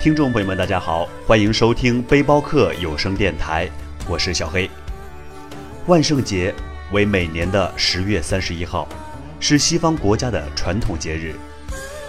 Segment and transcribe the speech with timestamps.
[0.00, 3.68] 听众朋友们，大家好，欢迎收听背包客有声电台，
[4.08, 4.68] 我是小黑。
[5.86, 6.54] 万圣节
[6.90, 8.88] 为每年的十月三十一号，
[9.40, 11.34] 是西方国家的传统节日。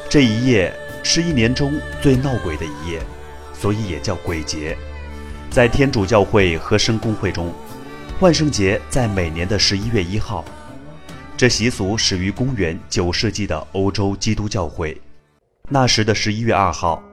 [0.09, 3.01] 这一夜是一年中最闹鬼的一夜，
[3.53, 4.77] 所以也叫鬼节。
[5.49, 7.53] 在天主教会和圣公会中，
[8.21, 10.45] 万圣节在每年的十一月一号。
[11.35, 14.95] 这习俗始于公元九世纪的欧洲基督教会，
[15.67, 17.03] 那时的十一月二号。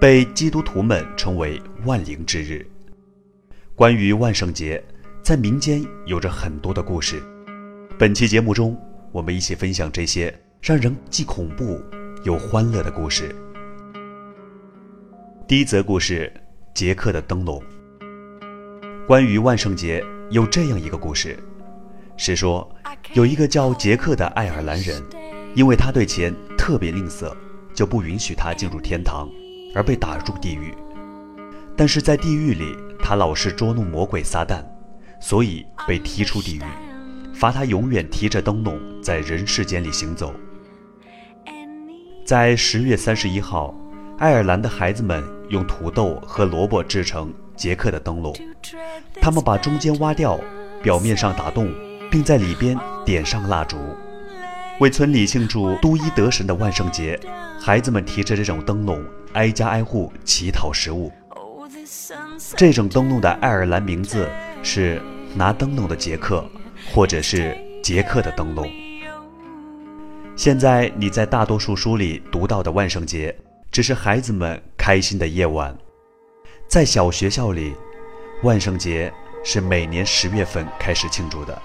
[0.00, 2.66] 被基督徒们称为万灵之日。
[3.74, 4.82] 关于万圣节，
[5.22, 7.22] 在民间有着很多的故事。
[7.98, 8.74] 本期节目中，
[9.12, 11.78] 我们一起分享这些让人既恐怖
[12.24, 13.36] 又欢乐的故事。
[15.46, 16.32] 第一则故事：
[16.72, 17.62] 杰克的灯笼。
[19.06, 21.38] 关于万圣节，有这样一个故事，
[22.16, 22.66] 是说
[23.12, 25.02] 有一个叫杰克的爱尔兰人，
[25.54, 27.36] 因为他对钱特别吝啬，
[27.74, 29.28] 就不允许他进入天堂。
[29.74, 30.74] 而被打入地狱，
[31.76, 34.64] 但是在地狱里，他老是捉弄魔鬼撒旦，
[35.20, 36.62] 所以被踢出地狱，
[37.34, 40.34] 罚他永远提着灯笼在人世间里行走。
[42.24, 43.74] 在十月三十一号，
[44.18, 48.34] 爱尔兰的孩子们用土豆和萝卜制成杰克的灯笼，
[49.20, 50.38] 他们把中间挖掉，
[50.82, 51.72] 表面上打洞，
[52.10, 53.76] 并在里边点上蜡烛，
[54.80, 57.18] 为村里庆祝都伊得神的万圣节，
[57.60, 59.04] 孩子们提着这种灯笼。
[59.34, 61.12] 挨家挨户乞讨食物。
[62.56, 64.28] 这种灯笼的爱尔兰名字
[64.62, 65.00] 是
[65.36, 66.44] “拿灯笼的杰克”，
[66.92, 68.68] 或者是“杰克的灯笼”。
[70.34, 73.32] 现在你在大多数书里读到的万圣节，
[73.70, 75.76] 只是孩子们开心的夜晚。
[76.66, 77.72] 在小学校里，
[78.42, 79.12] 万圣节
[79.44, 81.62] 是每年十月份开始庆祝的。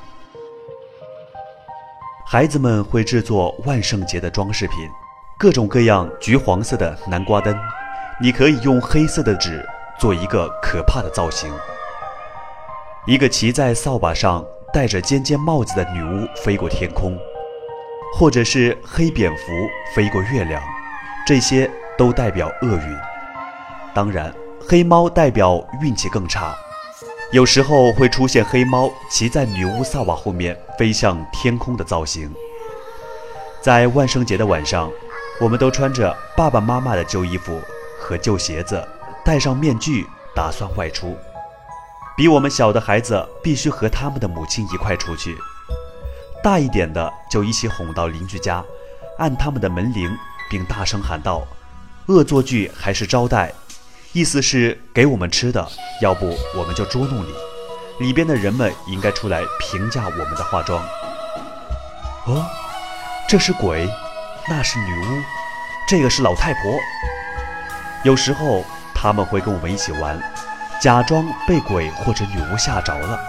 [2.28, 4.78] 孩子们会制作万圣节的装饰品。
[5.38, 7.56] 各种各样橘黄色的南瓜灯，
[8.20, 9.64] 你可以用黑色的纸
[10.00, 11.54] 做一个可怕的造型。
[13.06, 14.44] 一个骑在扫把上、
[14.74, 17.16] 戴着尖尖帽子的女巫飞过天空，
[18.18, 19.44] 或者是黑蝙蝠
[19.94, 20.60] 飞过月亮，
[21.28, 22.98] 这些都代表厄运。
[23.94, 24.34] 当然，
[24.68, 26.56] 黑猫代表运气更差。
[27.32, 32.34] 有时候会出现黑猫骑在女巫萨瓦后面飞向天空的造型。
[33.62, 34.92] 在万圣节的晚上。
[35.38, 37.60] 我们都穿着爸爸妈妈的旧衣服
[38.00, 38.82] 和旧鞋子，
[39.22, 41.18] 戴上面具，打算外出。
[42.16, 45.38] 比我们小的孩子必须和他们的母亲一块出去，
[46.42, 48.64] 大一点的就一起哄到邻居家，
[49.18, 50.10] 按他们的门铃，
[50.50, 51.46] 并大声喊道
[52.08, 53.54] ：“恶作剧还是招待？”
[54.16, 55.68] 意思是给我们吃的，
[56.02, 57.34] 要不我们就捉弄你。
[58.00, 60.82] 里边的人们应该出来评价我们的化妆。
[62.26, 62.46] 哦，
[63.28, 63.86] 这是鬼。
[64.48, 65.22] 那是女巫，
[65.86, 66.80] 这个是老太婆。
[68.06, 70.18] 有时候他们会跟我们一起玩，
[70.82, 73.20] 假装被鬼或者女巫吓着了。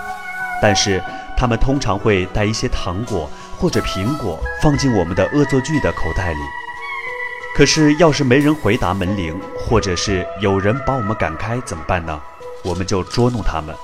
[0.62, 1.02] 但是
[1.36, 6.38] 他们通常会带一些糖果或者苹果放进我们的恶作剧的口袋里。
[7.56, 12.20] 可是要是没人回答门铃，或者是有人把我们赶开，怎么办呢？
[12.62, 13.74] 我们就捉弄他们，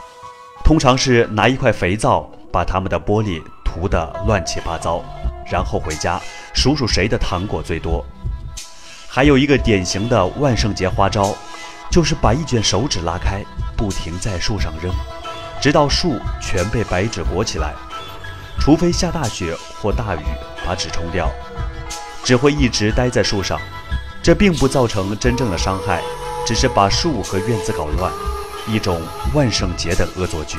[0.62, 5.02] 通常是拿一块肥皂把他们的玻璃涂得乱七八糟。
[5.50, 6.20] 然后回家
[6.52, 8.04] 数数谁的糖果最多。
[9.08, 11.34] 还有一个典型的万圣节花招，
[11.90, 13.42] 就是把一卷手纸拉开，
[13.74, 14.92] 不停在树上扔，
[15.62, 17.72] 直到树全被白纸裹起来。
[18.60, 20.20] 除非下大雪或大雨
[20.66, 21.30] 把纸冲掉，
[22.24, 23.58] 只会一直待在树上。
[24.22, 26.00] 这并不造成真正的伤害，
[26.46, 28.12] 只是把树和院子搞乱，
[28.68, 29.02] 一种
[29.34, 30.58] 万圣节的恶作剧。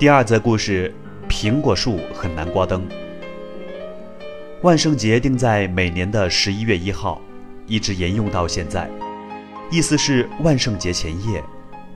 [0.00, 0.92] 第二则故事：
[1.28, 2.84] 苹果树和南瓜灯。
[4.62, 7.20] 万圣节定在每年的十一月一号，
[7.66, 8.88] 一直沿用到现在。
[9.72, 11.42] 意思是万圣节前夜，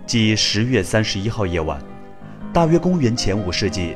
[0.04, 1.80] 即十月三十一号夜晚，
[2.52, 3.94] 大约公元前五世纪，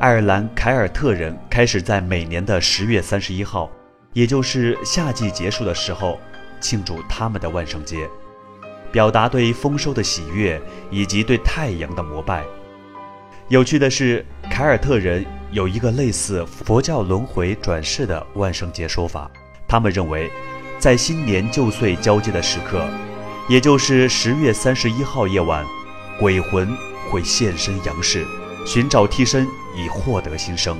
[0.00, 3.70] 爱尔兰凯尔特人开始在每年的十月三十一号，
[4.14, 6.18] 也就是夏季结束的时候，
[6.62, 8.08] 庆祝他们的万圣节，
[8.90, 10.58] 表达对丰收的喜悦
[10.90, 12.42] 以及对太阳的膜拜。
[13.48, 19.30] 有趣的是，凯尔特人有一个类似佛教轮回转世的万圣节说法。
[19.66, 20.30] 他们认为，
[20.78, 22.86] 在新年旧岁交接的时刻，
[23.48, 25.64] 也就是十月三十一号夜晚，
[26.18, 26.68] 鬼魂
[27.10, 28.26] 会现身阳世，
[28.66, 30.76] 寻找替身以获得新生。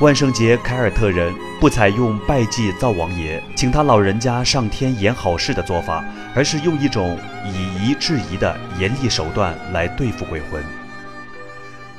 [0.00, 6.04] 万圣节，凯尔特人不采用拜祭灶王爷，请他老人家上天演好事的做法，
[6.34, 10.62] 而是用一种以夷制夷的严厉手段来对付鬼魂。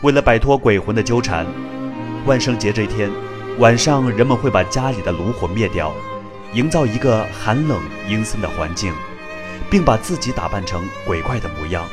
[0.06, 1.48] 为了摆脱鬼魂的纠缠，
[2.28, 3.10] 万圣节这天
[3.58, 5.92] 晚上，人们会把家里的炉火灭掉，
[6.54, 8.94] 营造一个寒冷阴森的环境，
[9.68, 11.84] 并把自己打扮成鬼怪的模样，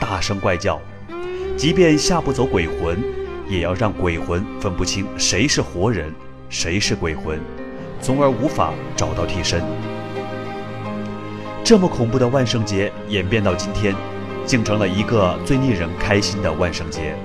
[0.00, 0.80] 大声怪叫。
[1.56, 2.98] 即便吓不走鬼魂。
[3.48, 6.12] 也要让鬼魂分不清谁是活人，
[6.48, 7.38] 谁是鬼魂，
[8.00, 9.62] 从而无法找到替身。
[11.64, 13.94] 这么恐怖的万圣节演变到今天，
[14.44, 17.16] 竟成了一个最令人开心的万圣节。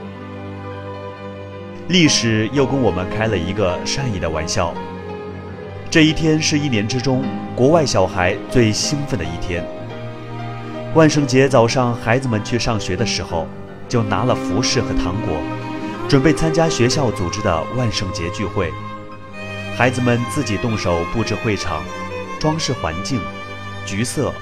[1.88, 4.74] 历史又跟我们开了一个善意的玩笑。
[5.92, 7.24] 这一天是一年之中
[7.56, 9.64] 国外小孩最兴奋的一天。
[10.96, 13.48] 万圣节早上，孩子们去上学的时候，
[13.88, 15.38] 就拿了服饰和糖果。
[16.10, 18.72] 准备参加学校组织的万圣节聚会，
[19.76, 21.84] 孩子们自己动手布置会场，
[22.40, 23.20] 装饰环境。
[23.86, 24.34] 橘色、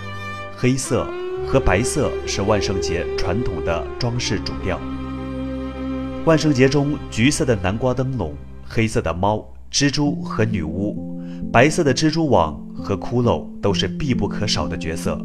[0.55, 1.05] 黑色
[1.45, 4.79] 和白色是万圣节传统的装饰主调。
[6.25, 8.33] 万圣节中，橘色的南瓜灯笼、
[8.65, 11.21] 黑色的猫、蜘蛛和女巫、
[11.51, 15.19] 白色的蜘蛛网和骷髅都是必不可少的角色。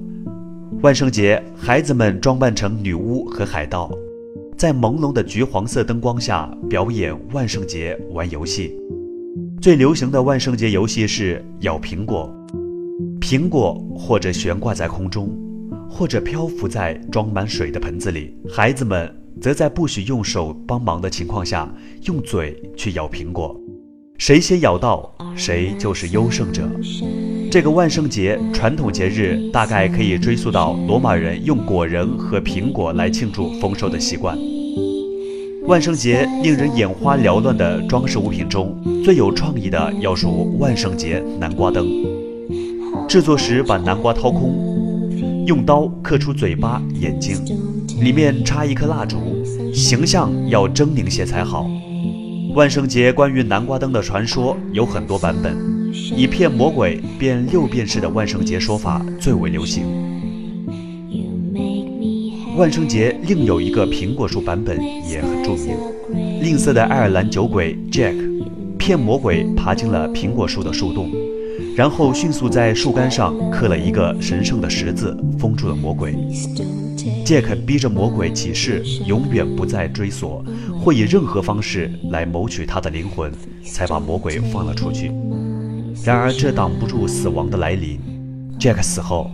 [0.83, 3.89] 万圣节，孩子们装扮成女巫和海盗。
[4.57, 8.77] 在朦胧的橘黄色灯光下表演万圣节玩游戏，
[9.63, 12.29] 最流行的万圣节游戏是咬苹果，
[13.21, 15.31] 苹果或者悬挂在空中，
[15.89, 18.37] 或者漂浮在装满水的盆子里。
[18.51, 19.09] 孩子们
[19.41, 21.73] 则在不许用手帮忙的情况下，
[22.05, 23.59] 用嘴去咬苹果，
[24.19, 26.69] 谁先咬到，谁就是优胜者。
[27.51, 34.37] 这个万圣节传统节日大概可以追溯到罗马人用果仁和苹果来庆祝丰收的习惯。
[35.67, 38.75] 万圣节令人眼花缭乱的装饰物品中，
[39.05, 41.87] 最有创意的要数万圣节南瓜灯。
[43.07, 47.37] 制作时把南瓜掏空，用刀刻出嘴巴、眼睛，
[48.01, 49.19] 里面插一颗蜡烛，
[49.75, 51.69] 形象要狰狞些才好。
[52.55, 55.57] 万圣节关于南瓜灯的传说有很多版本。
[55.93, 59.85] 以骗魔鬼变六便士的万圣节说法最为流行。
[62.57, 64.79] 万圣节另有一个苹果树版本
[65.09, 65.77] 也很著名。
[66.41, 68.15] 吝啬的爱尔兰酒鬼 Jack
[68.79, 71.11] 骗魔鬼爬进了苹果树的树洞，
[71.75, 76.15] 然后迅速在树干上刻了一个神圣的十字，封住了魔鬼。
[77.25, 80.45] Jack 逼着魔鬼起誓，永远不再追索，
[80.81, 83.31] 或以任何方式来谋取他的灵魂，
[83.63, 85.13] 才把魔鬼放了出去。
[86.05, 87.99] 然而，这挡不住死亡的来临。
[88.59, 89.31] Jack 死后，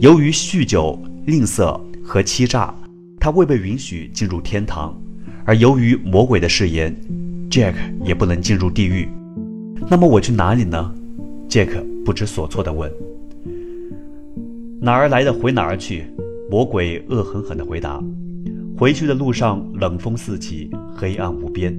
[0.00, 2.74] 由于酗酒、吝啬和欺诈，
[3.20, 4.92] 他未被允许进入天堂；
[5.44, 6.94] 而由于魔鬼的誓言
[7.50, 7.74] ，Jack
[8.04, 9.08] 也不能进入地狱。
[9.88, 10.94] 那么我去哪里呢
[11.48, 12.90] ？Jack 不知所措地问。
[14.80, 16.04] 哪儿来的回哪儿去，
[16.50, 18.02] 魔鬼恶狠狠地回答。
[18.76, 21.76] 回去的路上，冷风四起，黑暗无边。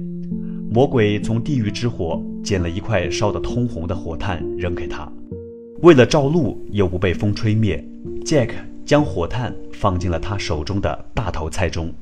[0.70, 5.10] 魔鬼从地狱之火捡了一块烧得通红的火炭扔给他，
[5.82, 7.84] 为了照路又不被风吹灭
[8.24, 8.50] ，Jack
[8.84, 11.92] 将火炭放进了他手中的大头菜中。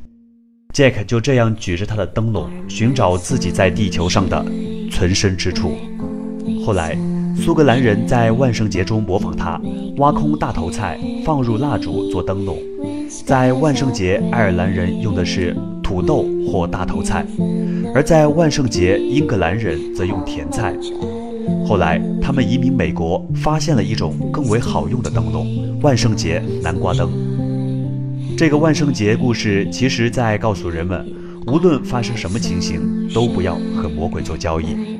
[0.74, 4.44] Jack 就这样举着他的灯笼寻找自己在地球上的
[4.90, 5.72] 存身之处。
[6.66, 6.98] 后来，
[7.40, 9.60] 苏格兰人在万圣节中模仿他，
[9.98, 12.58] 挖空大头菜放入蜡烛做灯笼。
[13.24, 17.24] 在万圣节，爱尔兰人用的是土豆或大头菜。
[17.94, 20.74] 而在万圣节，英格兰人则用甜菜。
[21.66, 25.46] 后来，他们移民美国，发现了一种更为好用的灯笼——
[25.80, 27.08] 万圣节南瓜灯。
[28.36, 31.06] 这个万圣节故事，其实在告诉人们，
[31.46, 34.98] 无论发生什么情形，都不要和魔鬼做交易。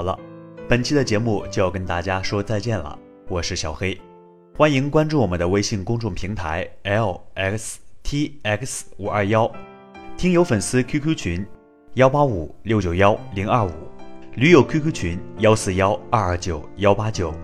[0.00, 0.18] 好了，
[0.66, 2.98] 本期的节目就要跟大家说再见了。
[3.28, 4.00] 我是小黑，
[4.56, 9.52] 欢迎关注我们的微信公众平台 l x t x 五二幺，
[10.16, 11.46] 听友粉丝 QQ 群
[11.96, 13.70] 幺八五六九幺零二五，
[14.36, 17.34] 驴友 QQ 群幺四幺二二九幺八九。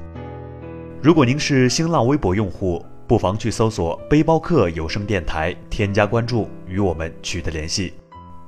[1.03, 7.93] 如果您是新浪微博用户，不妨去搜索“背包客有声电台”，添加关注，与我们取得联系。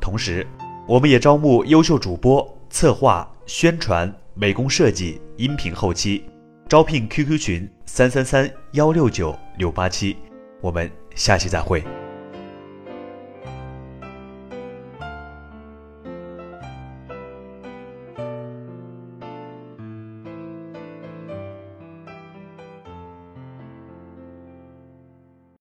[0.01, 0.47] 同时，
[0.87, 6.23] 我们也招募优秀主播、策划、宣传、美工设计、音频后期，
[6.69, 10.15] 招聘 QQ 群三三三幺六九六八七。
[10.61, 11.83] 我们下期再会。